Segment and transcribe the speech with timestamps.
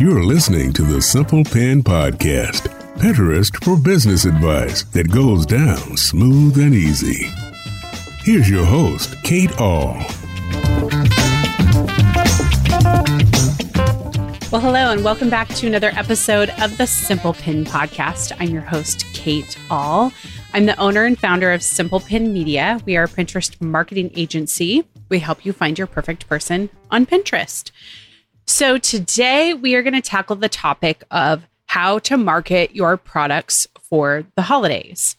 [0.00, 6.58] You're listening to the Simple Pin Podcast, Pinterest for business advice that goes down smooth
[6.58, 7.30] and easy.
[8.22, 9.94] Here's your host, Kate Ahl.
[14.50, 18.32] Well, hello, and welcome back to another episode of the Simple Pin Podcast.
[18.40, 20.12] I'm your host, Kate Ahl.
[20.54, 22.80] I'm the owner and founder of Simple Pin Media.
[22.86, 24.86] We are a Pinterest marketing agency.
[25.08, 27.72] We help you find your perfect person on Pinterest.
[28.46, 33.66] So, today we are going to tackle the topic of how to market your products
[33.82, 35.16] for the holidays.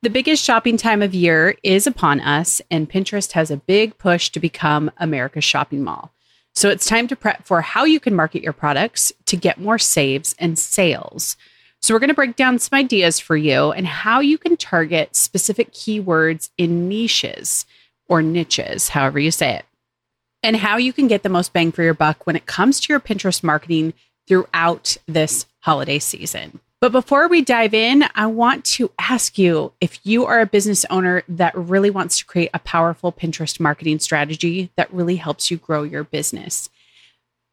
[0.00, 4.30] The biggest shopping time of year is upon us, and Pinterest has a big push
[4.30, 6.14] to become America's shopping mall.
[6.54, 9.78] So, it's time to prep for how you can market your products to get more
[9.78, 11.36] saves and sales.
[11.82, 15.16] So, we're going to break down some ideas for you and how you can target
[15.16, 17.66] specific keywords in niches
[18.08, 19.64] or niches, however you say it
[20.42, 22.92] and how you can get the most bang for your buck when it comes to
[22.92, 23.92] your Pinterest marketing
[24.26, 26.60] throughout this holiday season.
[26.80, 30.86] But before we dive in, I want to ask you if you are a business
[30.88, 35.58] owner that really wants to create a powerful Pinterest marketing strategy that really helps you
[35.58, 36.70] grow your business.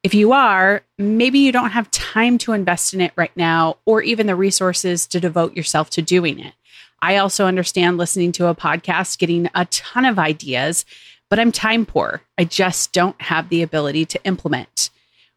[0.03, 4.01] If you are, maybe you don't have time to invest in it right now or
[4.01, 6.53] even the resources to devote yourself to doing it.
[7.01, 10.85] I also understand listening to a podcast, getting a ton of ideas,
[11.29, 12.21] but I'm time poor.
[12.37, 14.89] I just don't have the ability to implement.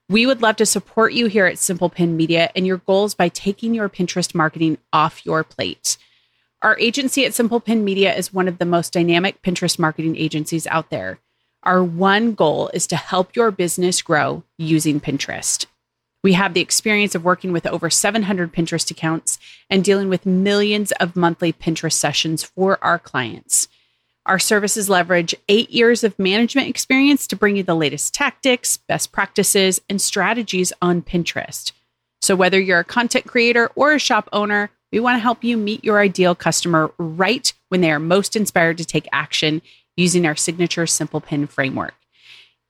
[0.09, 3.29] We would love to support you here at Simple Pin Media and your goals by
[3.29, 5.97] taking your Pinterest marketing off your plate.
[6.63, 10.67] Our agency at Simple Pin Media is one of the most dynamic Pinterest marketing agencies
[10.67, 11.19] out there.
[11.63, 15.67] Our one goal is to help your business grow using Pinterest.
[16.23, 20.93] We have the experience of working with over 700 Pinterest accounts and dealing with millions
[20.93, 23.69] of monthly Pinterest sessions for our clients.
[24.25, 29.13] Our services leverage eight years of management experience to bring you the latest tactics, best
[29.13, 31.73] practices, and strategies on Pinterest.
[32.23, 35.57] So, whether you're a content creator or a shop owner, we want to help you
[35.57, 39.63] meet your ideal customer right when they are most inspired to take action
[39.97, 41.95] using our signature Simple Pin framework.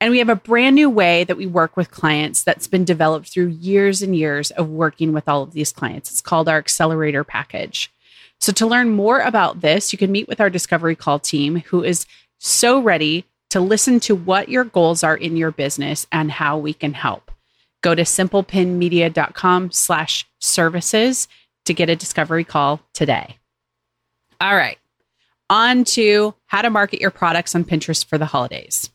[0.00, 3.28] And we have a brand new way that we work with clients that's been developed
[3.28, 6.10] through years and years of working with all of these clients.
[6.10, 7.92] It's called our Accelerator Package.
[8.40, 11.84] So, to learn more about this, you can meet with our Discovery Call team, who
[11.84, 12.06] is
[12.38, 16.72] so ready to listen to what your goals are in your business and how we
[16.72, 17.30] can help.
[17.82, 21.28] Go to simplepinmedia.com slash services
[21.66, 23.36] to get a discovery call today.
[24.40, 24.78] All right,
[25.50, 28.90] on to how to market your products on Pinterest for the holidays.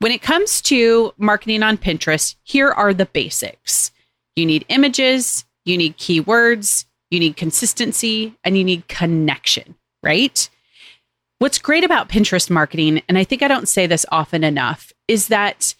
[0.00, 3.90] When it comes to marketing on Pinterest, here are the basics.
[4.36, 10.48] You need images, you need keywords, you need consistency, and you need connection, right?
[11.38, 15.28] What's great about Pinterest marketing, and I think I don't say this often enough, is
[15.28, 15.74] that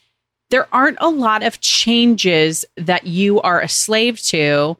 [0.51, 4.77] there aren't a lot of changes that you are a slave to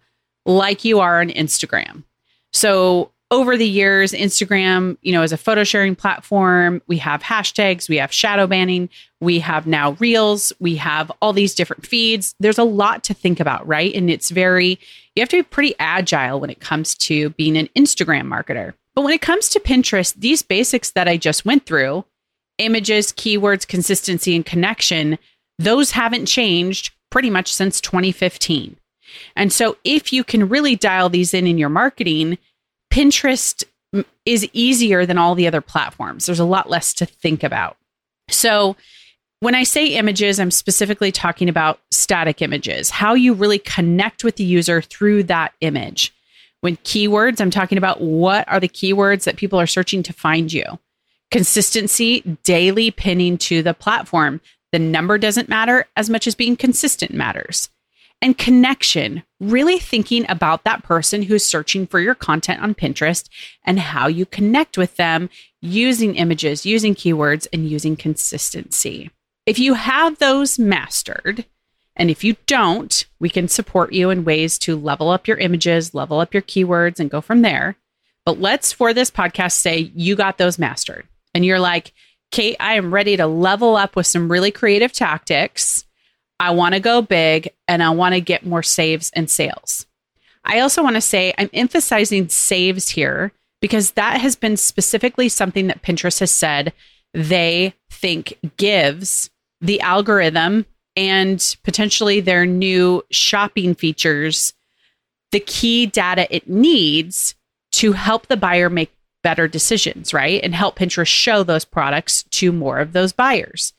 [0.47, 2.05] like you are on Instagram.
[2.53, 7.89] So over the years, Instagram, you know, as a photo sharing platform, we have hashtags,
[7.89, 8.89] we have shadow banning,
[9.21, 12.35] we have now reels, we have all these different feeds.
[12.41, 13.95] There's a lot to think about, right?
[13.95, 14.79] And it's very,
[15.15, 18.73] you have to be pretty agile when it comes to being an Instagram marketer.
[18.95, 22.05] But when it comes to Pinterest, these basics that I just went through
[22.57, 25.19] images, keywords, consistency, and connection
[25.59, 28.77] those haven't changed pretty much since 2015.
[29.35, 32.39] And so if you can really dial these in in your marketing,
[32.99, 33.63] Pinterest
[34.27, 36.27] is easier than all the other platforms.
[36.27, 37.77] There's a lot less to think about.
[38.29, 38.75] So,
[39.39, 44.35] when I say images, I'm specifically talking about static images, how you really connect with
[44.35, 46.13] the user through that image.
[46.61, 50.53] When keywords, I'm talking about what are the keywords that people are searching to find
[50.53, 50.65] you.
[51.31, 54.41] Consistency, daily pinning to the platform.
[54.73, 57.71] The number doesn't matter as much as being consistent matters
[58.21, 63.29] and connection, really thinking about that person who's searching for your content on Pinterest
[63.65, 65.31] and how you connect with them
[65.61, 69.11] using images, using keywords, and using consistency.
[69.47, 71.45] If you have those mastered,
[71.97, 75.95] and if you don't, we can support you in ways to level up your images,
[75.95, 77.77] level up your keywords, and go from there.
[78.25, 81.93] But let's, for this podcast, say you got those mastered and you're like,
[82.31, 85.87] Kate, I am ready to level up with some really creative tactics
[86.41, 89.87] I want to go big and I want to get more saves and sales.
[90.45, 95.67] I also want to say I'm emphasizing saves here because that has been specifically something
[95.67, 96.73] that Pinterest has said
[97.13, 99.31] they think gives
[99.61, 100.65] the algorithm
[100.97, 104.53] and potentially their new shopping features
[105.31, 107.35] the key data it needs
[107.73, 108.93] to help the buyer make
[109.23, 110.43] better decisions, right?
[110.43, 113.75] And help Pinterest show those products to more of those buyers.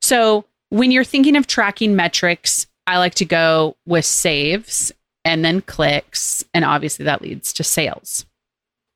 [0.00, 4.90] So when you're thinking of tracking metrics, I like to go with saves
[5.24, 6.44] and then clicks.
[6.52, 8.26] And obviously that leads to sales.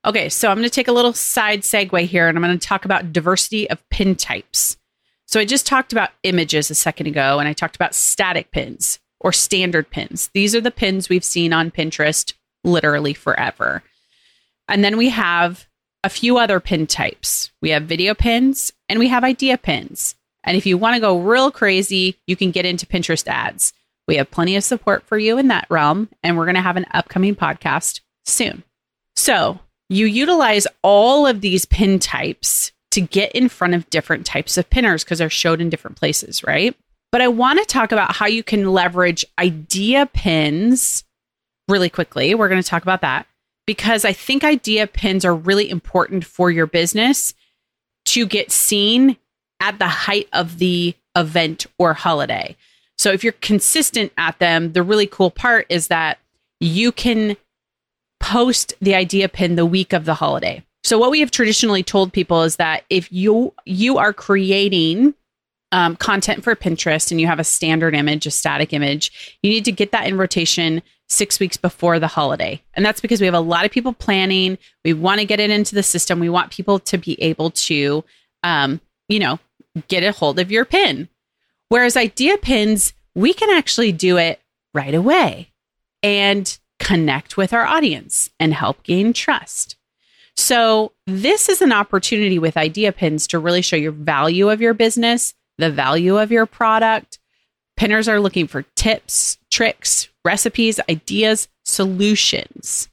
[0.05, 2.67] Okay, so I'm going to take a little side segue here and I'm going to
[2.67, 4.75] talk about diversity of pin types.
[5.25, 8.99] So I just talked about images a second ago and I talked about static pins
[9.21, 10.29] or standard pins.
[10.33, 12.33] These are the pins we've seen on Pinterest
[12.65, 13.83] literally forever.
[14.67, 15.65] And then we have
[16.03, 17.51] a few other pin types.
[17.61, 20.15] We have video pins and we have idea pins.
[20.43, 23.73] And if you want to go real crazy, you can get into Pinterest ads.
[24.07, 26.77] We have plenty of support for you in that realm, and we're going to have
[26.77, 28.63] an upcoming podcast soon.
[29.15, 29.59] So,
[29.89, 34.69] you utilize all of these pin types to get in front of different types of
[34.69, 36.75] pinners because they're showed in different places, right?
[37.11, 41.03] But I want to talk about how you can leverage idea pins
[41.67, 42.35] really quickly.
[42.35, 43.27] We're going to talk about that
[43.65, 47.33] because I think idea pins are really important for your business
[48.05, 49.17] to get seen
[49.59, 52.55] at the height of the event or holiday.
[52.97, 56.19] So if you're consistent at them, the really cool part is that
[56.59, 57.37] you can
[58.19, 60.63] post the idea pin the week of the holiday.
[60.83, 65.13] So what we have traditionally told people is that if you you are creating
[65.71, 69.65] um, content for Pinterest and you have a standard image, a static image, you need
[69.65, 72.61] to get that in rotation six weeks before the holiday.
[72.73, 74.57] And that's because we have a lot of people planning.
[74.83, 76.19] We want to get it into the system.
[76.19, 78.03] We want people to be able to,
[78.43, 79.39] um, you know,
[79.87, 81.09] get a hold of your pin.
[81.69, 84.41] Whereas idea pins, we can actually do it
[84.73, 85.51] right away
[86.01, 89.75] and connect with our audience and help gain trust.
[90.35, 94.73] So, this is an opportunity with idea pins to really show your value of your
[94.73, 97.19] business, the value of your product.
[97.75, 102.89] Pinners are looking for tips, tricks, recipes, ideas, solutions.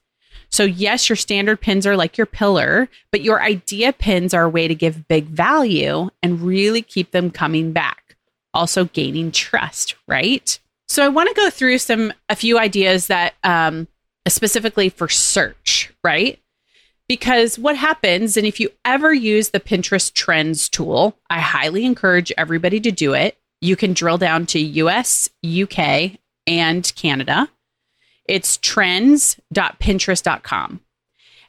[0.57, 4.49] So, yes, your standard pins are like your pillar, but your idea pins are a
[4.49, 8.17] way to give big value and really keep them coming back.
[8.55, 10.59] Also, gaining trust, right?
[10.89, 13.87] So, I want to go through some, a few ideas that um,
[14.27, 16.41] specifically for search, right?
[17.07, 22.33] Because what happens, and if you ever use the Pinterest Trends tool, I highly encourage
[22.39, 23.37] everybody to do it.
[23.61, 26.13] You can drill down to US, UK,
[26.47, 27.51] and Canada.
[28.29, 30.81] It's trends.pinterest.com.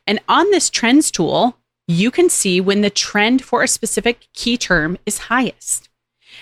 [0.06, 1.58] And on this trends tool,
[1.88, 5.90] you can see when the trend for a specific key term is highest.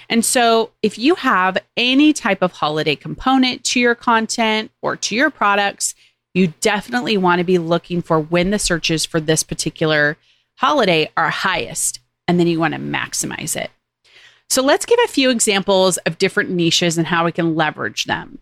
[0.09, 5.15] And so, if you have any type of holiday component to your content or to
[5.15, 5.95] your products,
[6.33, 10.17] you definitely want to be looking for when the searches for this particular
[10.57, 13.71] holiday are highest, and then you want to maximize it.
[14.49, 18.39] So, let's give a few examples of different niches and how we can leverage them.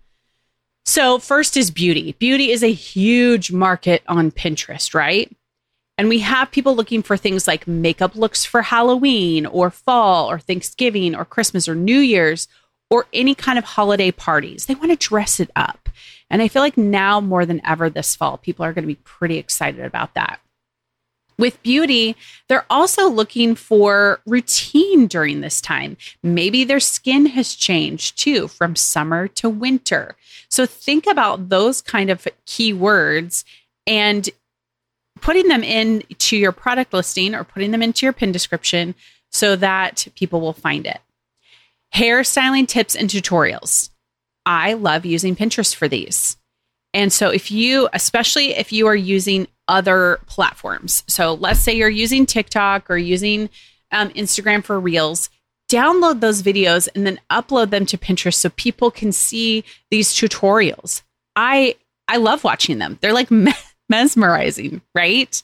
[0.85, 2.13] So, first is beauty.
[2.19, 5.31] Beauty is a huge market on Pinterest, right?
[5.97, 10.39] And we have people looking for things like makeup looks for Halloween or fall or
[10.39, 12.47] Thanksgiving or Christmas or New Year's
[12.89, 14.65] or any kind of holiday parties.
[14.65, 15.89] They want to dress it up.
[16.29, 18.99] And I feel like now more than ever this fall, people are going to be
[19.03, 20.39] pretty excited about that.
[21.37, 22.15] With beauty,
[22.47, 25.97] they're also looking for routine during this time.
[26.21, 30.15] Maybe their skin has changed too from summer to winter.
[30.49, 33.43] So think about those kind of keywords
[33.87, 34.29] and
[35.21, 38.93] putting them into your product listing or putting them into your pin description
[39.31, 40.99] so that people will find it.
[41.95, 43.89] Hairstyling tips and tutorials.
[44.45, 46.37] I love using Pinterest for these.
[46.93, 51.89] And so, if you, especially if you are using other platforms, so let's say you're
[51.89, 53.49] using TikTok or using
[53.91, 55.29] um, Instagram for Reels,
[55.69, 61.01] download those videos and then upload them to Pinterest so people can see these tutorials.
[61.35, 61.75] I
[62.07, 62.99] I love watching them.
[63.01, 63.29] They're like
[63.89, 65.41] mesmerizing, right?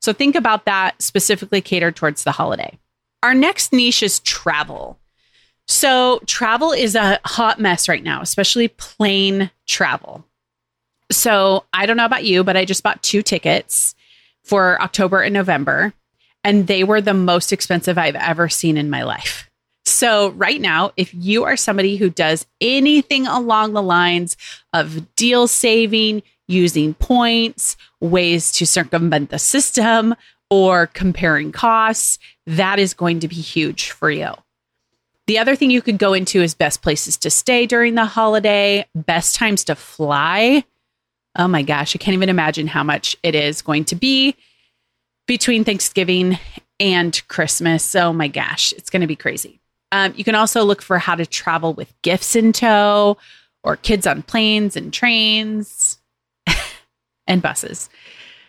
[0.00, 2.78] So think about that specifically catered towards the holiday.
[3.22, 4.98] Our next niche is travel.
[5.68, 10.24] So travel is a hot mess right now, especially plane travel.
[11.12, 13.94] So I don't know about you, but I just bought two tickets
[14.42, 15.92] for October and November,
[16.42, 19.48] and they were the most expensive I've ever seen in my life.
[19.84, 24.36] So, right now, if you are somebody who does anything along the lines
[24.72, 30.14] of deal saving, using points, ways to circumvent the system,
[30.50, 34.32] or comparing costs, that is going to be huge for you.
[35.26, 38.86] The other thing you could go into is best places to stay during the holiday,
[38.94, 40.64] best times to fly.
[41.36, 44.36] Oh my gosh, I can't even imagine how much it is going to be
[45.26, 46.38] between Thanksgiving
[46.78, 47.94] and Christmas.
[47.94, 49.60] Oh my gosh, it's going to be crazy.
[49.92, 53.16] Um, you can also look for how to travel with gifts in tow
[53.62, 55.98] or kids on planes and trains
[57.26, 57.88] and buses.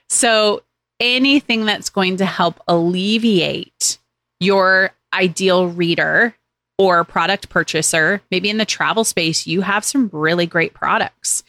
[0.09, 0.63] So,
[0.99, 3.97] anything that's going to help alleviate
[4.39, 6.35] your ideal reader
[6.77, 11.43] or product purchaser, maybe in the travel space, you have some really great products.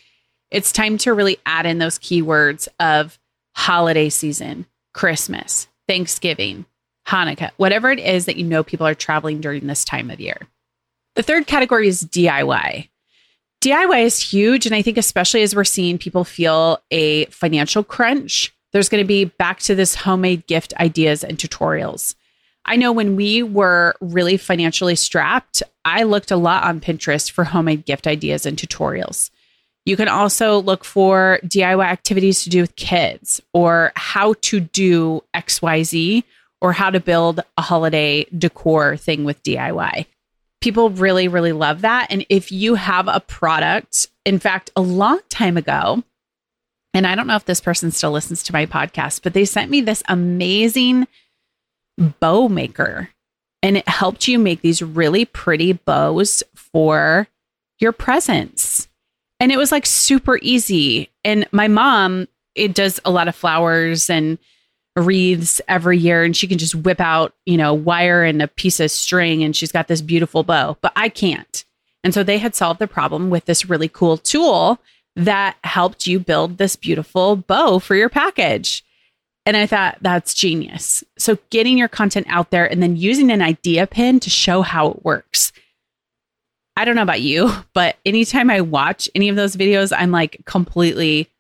[0.55, 3.19] It's time to really add in those keywords of
[3.57, 6.65] holiday season, Christmas, Thanksgiving,
[7.09, 10.39] Hanukkah, whatever it is that you know people are traveling during this time of year.
[11.17, 12.89] The third category is DIY.
[13.63, 14.65] DIY is huge.
[14.65, 19.09] And I think, especially as we're seeing people feel a financial crunch, there's going to
[19.09, 22.15] be back to this homemade gift ideas and tutorials.
[22.65, 27.43] I know when we were really financially strapped, I looked a lot on Pinterest for
[27.43, 29.31] homemade gift ideas and tutorials.
[29.87, 35.23] You can also look for DIY activities to do with kids or how to do
[35.35, 36.25] XYZ
[36.61, 40.07] or how to build a holiday decor thing with DIY.
[40.63, 42.07] People really, really love that.
[42.09, 46.03] And if you have a product, in fact, a long time ago,
[46.95, 49.71] and I don't know if this person still listens to my podcast, but they sent
[49.71, 51.07] me this amazing
[51.99, 53.11] bow maker
[53.63, 57.29] and it helped you make these really pretty bows for
[57.79, 58.89] your presents.
[59.45, 61.11] And it was like super easy.
[61.23, 64.39] And my mom, it does a lot of flowers and
[64.97, 68.81] wreaths every year and she can just whip out, you know, wire and a piece
[68.81, 71.63] of string and she's got this beautiful bow, but I can't.
[72.03, 74.79] And so they had solved the problem with this really cool tool
[75.15, 78.83] that helped you build this beautiful bow for your package.
[79.45, 81.05] And I thought that's genius.
[81.19, 84.93] So getting your content out there and then using an idea pin to show how
[84.93, 85.53] it works.
[86.77, 90.43] I don't know about you, but anytime I watch any of those videos, I'm like
[90.45, 91.31] completely,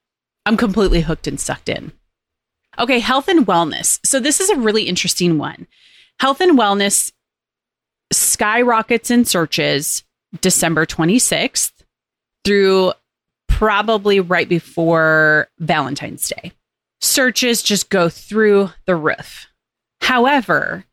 [0.47, 1.93] I'm completely hooked and sucked in.
[2.79, 4.01] Okay, health and wellness.
[4.05, 5.67] So this is a really interesting one.
[6.19, 7.13] Health and wellness
[8.13, 10.05] skyrockets in searches
[10.41, 11.73] December 26th
[12.45, 12.93] through
[13.49, 16.53] probably right before Valentine's Day
[17.05, 19.47] searches just go through the roof.
[20.01, 20.85] However,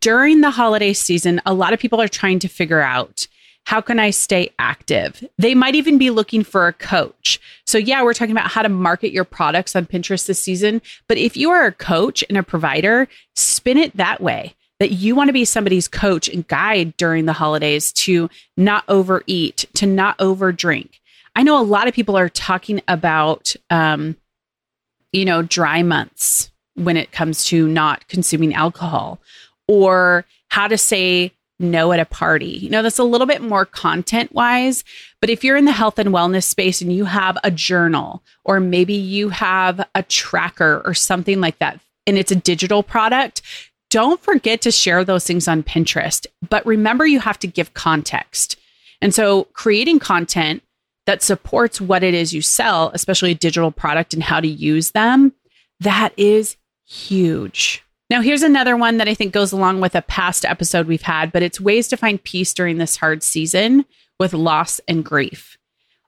[0.00, 3.26] during the holiday season, a lot of people are trying to figure out
[3.64, 5.24] how can I stay active?
[5.38, 7.40] They might even be looking for a coach.
[7.66, 10.82] So, yeah, we're talking about how to market your products on Pinterest this season.
[11.08, 15.14] But if you are a coach and a provider, spin it that way that you
[15.14, 20.18] want to be somebody's coach and guide during the holidays to not overeat, to not
[20.18, 20.90] overdrink.
[21.36, 24.16] I know a lot of people are talking about um,
[25.12, 29.20] you know, dry months when it comes to not consuming alcohol
[29.68, 32.46] or how to say no at a party.
[32.46, 34.84] You know, that's a little bit more content wise.
[35.20, 38.60] But if you're in the health and wellness space and you have a journal or
[38.60, 43.42] maybe you have a tracker or something like that, and it's a digital product,
[43.90, 46.26] don't forget to share those things on Pinterest.
[46.48, 48.56] But remember, you have to give context.
[49.00, 50.62] And so creating content
[51.06, 54.92] that supports what it is you sell, especially a digital product and how to use
[54.92, 55.32] them,
[55.80, 56.56] that is
[56.86, 57.84] huge.
[58.12, 61.32] Now, here's another one that I think goes along with a past episode we've had,
[61.32, 63.86] but it's ways to find peace during this hard season
[64.20, 65.56] with loss and grief.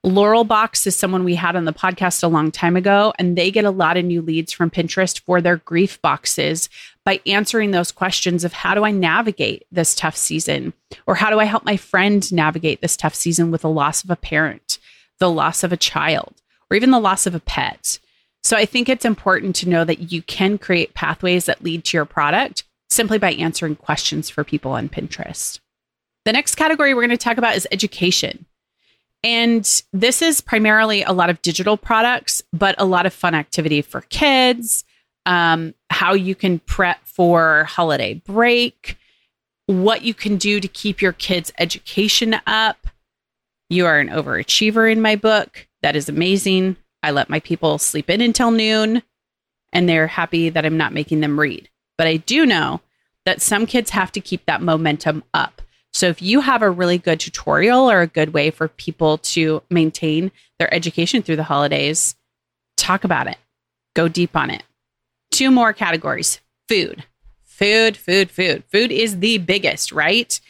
[0.02, 3.50] Laurel Box is someone we had on the podcast a long time ago, and they
[3.50, 6.68] get a lot of new leads from Pinterest for their grief boxes
[7.06, 10.74] by answering those questions of how do I navigate this tough season?
[11.06, 14.10] Or how do I help my friend navigate this tough season with the loss of
[14.10, 14.78] a parent?
[15.20, 17.98] the loss of a child, or even the loss of a pet.
[18.44, 21.96] So I think it's important to know that you can create pathways that lead to
[21.96, 25.58] your product simply by answering questions for people on Pinterest.
[26.26, 28.44] The next category we're going to talk about is education.
[29.22, 33.80] And this is primarily a lot of digital products, but a lot of fun activity
[33.80, 34.84] for kids,
[35.24, 38.98] um, how you can prep for holiday break,
[39.66, 42.86] what you can do to keep your kids' education up,
[43.70, 45.66] you are an overachiever in my book.
[45.80, 46.76] That is amazing.
[47.04, 49.02] I let my people sleep in until noon
[49.72, 51.68] and they're happy that I'm not making them read.
[51.98, 52.80] But I do know
[53.24, 55.60] that some kids have to keep that momentum up.
[55.92, 59.62] So if you have a really good tutorial or a good way for people to
[59.70, 62.16] maintain their education through the holidays,
[62.76, 63.36] talk about it.
[63.94, 64.62] Go deep on it.
[65.30, 67.04] Two more categories food.
[67.44, 68.64] Food, food, food.
[68.72, 70.40] Food is the biggest, right?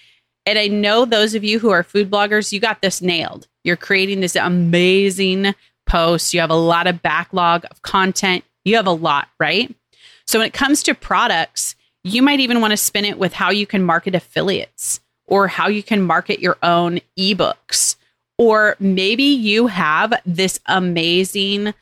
[0.46, 3.46] And I know those of you who are food bloggers, you got this nailed.
[3.62, 5.54] You're creating this amazing
[5.86, 6.34] post.
[6.34, 8.44] You have a lot of backlog of content.
[8.64, 9.74] You have a lot, right?
[10.26, 13.50] So when it comes to products, you might even want to spin it with how
[13.50, 17.96] you can market affiliates or how you can market your own ebooks.
[18.36, 21.72] Or maybe you have this amazing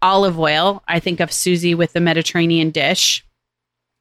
[0.00, 0.82] olive oil.
[0.88, 3.24] I think of Suzy with the Mediterranean dish.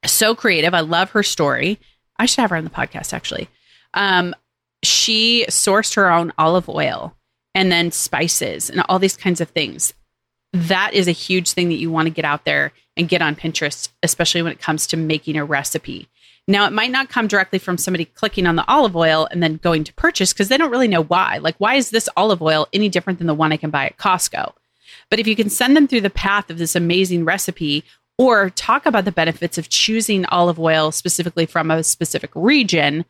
[0.06, 0.74] So creative.
[0.74, 1.80] I love her story.
[2.18, 3.50] I should have her on the podcast actually.
[3.94, 4.36] Um,
[4.84, 7.16] she sourced her own olive oil
[7.54, 9.94] and then spices and all these kinds of things.
[10.54, 13.36] that is a huge thing that you want to get out there and get on
[13.36, 16.10] Pinterest, especially when it comes to making a recipe.
[16.48, 19.58] Now, it might not come directly from somebody clicking on the olive oil and then
[19.58, 21.38] going to purchase because they don't really know why.
[21.38, 23.98] Like, why is this olive oil any different than the one I can buy at
[23.98, 24.54] Costco?
[25.10, 27.86] But if you can send them through the path of this amazing recipe
[28.18, 33.06] or talk about the benefits of choosing olive oil specifically from a specific region,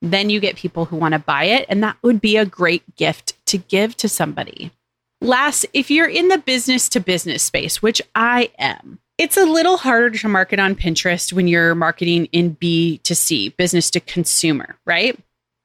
[0.00, 1.66] then you get people who want to buy it.
[1.68, 4.72] And that would be a great gift to give to somebody.
[5.20, 9.76] Last, if you're in the business to business space, which I am, it's a little
[9.76, 14.76] harder to market on Pinterest when you're marketing in B to C, business to consumer,
[14.84, 15.16] right?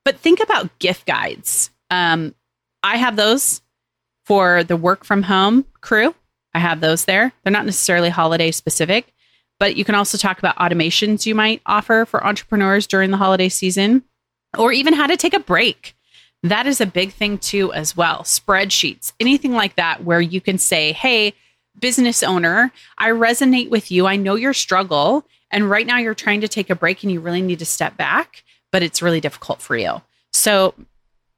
[0.05, 1.71] But think about gift guides.
[1.89, 2.35] Um,
[2.83, 3.61] I have those
[4.23, 6.13] for the work from home crew.
[6.53, 7.33] I have those there.
[7.43, 9.11] They're not necessarily holiday specific,
[9.59, 13.49] but you can also talk about automations you might offer for entrepreneurs during the holiday
[13.49, 14.03] season
[14.55, 15.95] or even how to take a break.
[16.43, 18.19] That is a big thing too, as well.
[18.23, 21.33] Spreadsheets, anything like that, where you can say, hey,
[21.79, 24.07] business owner, I resonate with you.
[24.07, 25.25] I know your struggle.
[25.51, 27.97] And right now you're trying to take a break and you really need to step
[27.97, 30.01] back, but it's really difficult for you.
[30.31, 30.75] So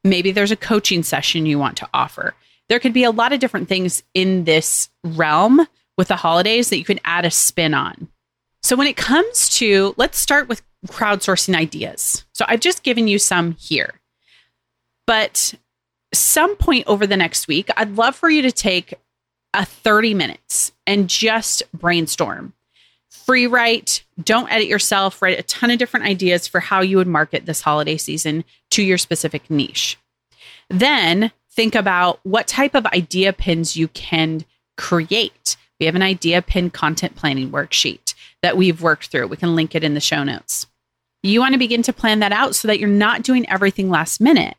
[0.03, 2.33] maybe there's a coaching session you want to offer.
[2.67, 5.65] There could be a lot of different things in this realm
[5.97, 8.09] with the holidays that you can add a spin on.
[8.63, 12.25] So when it comes to, let's start with crowdsourcing ideas.
[12.33, 14.00] So I've just given you some here.
[15.11, 15.55] But
[16.13, 18.93] some point over the next week, I'd love for you to take
[19.53, 22.53] a 30 minutes and just brainstorm.
[23.09, 27.09] Free write, don't edit yourself, write a ton of different ideas for how you would
[27.09, 29.97] market this holiday season to your specific niche.
[30.69, 34.45] Then think about what type of idea pins you can
[34.77, 35.57] create.
[35.81, 38.13] We have an idea pin content planning worksheet
[38.43, 39.27] that we've worked through.
[39.27, 40.67] We can link it in the show notes.
[41.21, 44.21] You want to begin to plan that out so that you're not doing everything last
[44.21, 44.55] minute.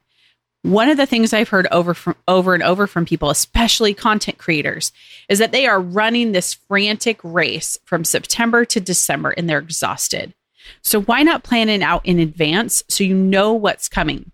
[0.63, 4.39] One of the things I've heard over from over and over from people, especially content
[4.39, 4.93] creators,
[5.29, 10.35] is that they are running this frantic race from September to December and they're exhausted.
[10.81, 14.31] So why not plan it out in advance so you know what's coming?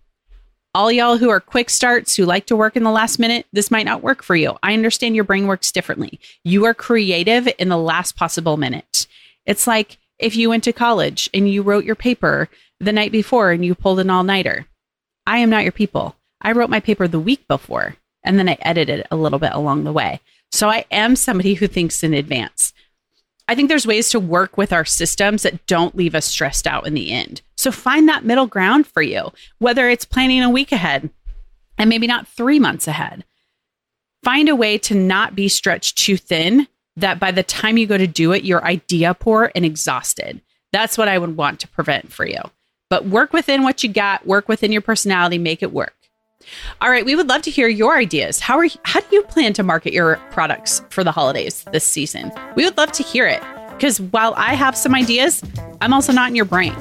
[0.75, 3.71] All y'all who are quick starts, who like to work in the last minute, this
[3.71, 4.55] might not work for you.
[4.61, 6.19] I understand your brain works differently.
[6.43, 9.07] You are creative in the last possible minute.
[9.47, 12.49] It's like if you went to college and you wrote your paper
[12.79, 14.67] the night before and you pulled an all nighter.
[15.25, 16.15] I am not your people.
[16.41, 19.83] I wrote my paper the week before and then I edited a little bit along
[19.83, 20.21] the way.
[20.51, 22.73] So I am somebody who thinks in advance.
[23.47, 26.85] I think there's ways to work with our systems that don't leave us stressed out
[26.85, 27.41] in the end.
[27.57, 31.09] So find that middle ground for you, whether it's planning a week ahead
[31.77, 33.25] and maybe not three months ahead.
[34.23, 37.97] Find a way to not be stretched too thin that by the time you go
[37.97, 40.41] to do it, you're idea poor and exhausted.
[40.71, 42.41] That's what I would want to prevent for you.
[42.89, 45.95] But work within what you got, work within your personality, make it work.
[46.81, 48.39] All right, we would love to hear your ideas.
[48.39, 52.31] How are how do you plan to market your products for the holidays this season?
[52.55, 55.43] We would love to hear it because while I have some ideas,
[55.81, 56.75] I'm also not in your brain.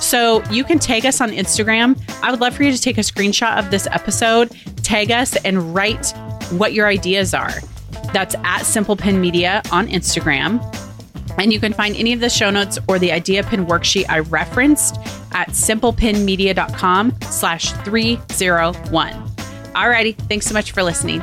[0.00, 2.00] So you can tag us on Instagram.
[2.22, 4.50] I would love for you to take a screenshot of this episode,
[4.82, 6.12] tag us, and write
[6.50, 7.54] what your ideas are.
[8.12, 10.60] That's at Simple Pin Media on Instagram.
[11.38, 14.20] And you can find any of the show notes or the idea pin worksheet I
[14.20, 14.96] referenced
[15.32, 19.12] at simplepinmedia.com slash 301.
[19.74, 21.22] Alrighty, thanks so much for listening.